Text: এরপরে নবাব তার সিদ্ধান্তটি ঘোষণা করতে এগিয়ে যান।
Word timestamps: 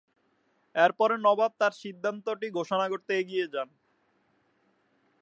এরপরে 0.75 1.15
নবাব 1.25 1.51
তার 1.61 1.73
সিদ্ধান্তটি 1.81 2.47
ঘোষণা 2.57 2.85
করতে 2.91 3.11
এগিয়ে 3.21 3.45
যান। 3.53 3.69